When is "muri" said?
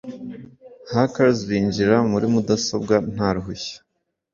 2.11-2.25